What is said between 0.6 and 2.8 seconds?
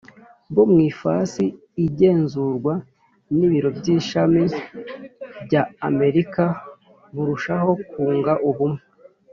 mu ifasi igenzurwa